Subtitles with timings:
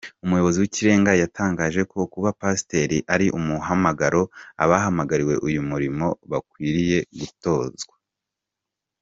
[0.25, 4.21] Umuyobozi w Ikirenga yatangaje ko kuba Pasiteri ari umuhamagaro.
[4.63, 7.93] Abahamagariwe uyu murimo bakwiriye gutozwa.